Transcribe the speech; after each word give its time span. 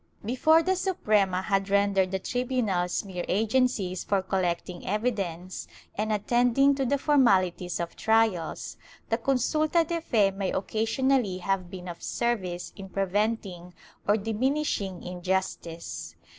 "^ 0.23 0.25
Before 0.25 0.63
the 0.63 0.75
Suprema 0.75 1.43
had 1.43 1.69
rendered 1.69 2.09
the 2.09 2.17
tribunals 2.17 3.05
mere 3.05 3.23
agencies 3.27 4.03
for 4.03 4.23
collecting 4.23 4.83
evidence 4.87 5.67
and 5.93 6.11
attending 6.11 6.73
to 6.73 6.85
the 6.85 6.97
formalities 6.97 7.79
of 7.79 7.95
trials, 7.95 8.77
the 9.09 9.19
consulta 9.19 9.87
de 9.87 10.01
fe 10.01 10.31
may 10.31 10.51
occasionally 10.53 11.37
have 11.37 11.69
been 11.69 11.87
of 11.87 12.01
service 12.01 12.73
in 12.75 12.89
pre 12.89 13.05
venting 13.05 13.75
or 14.07 14.17
diminishing 14.17 15.03
injustice. 15.03 16.15